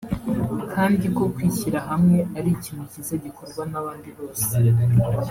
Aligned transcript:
kandi 0.73 1.05
ko 1.15 1.23
kwishyirahamwe 1.33 2.17
ari 2.37 2.49
ikintu 2.57 2.83
kiza 2.91 3.13
gikorwa 3.23 3.61
n’abandi 3.71 4.09
bose 4.17 4.45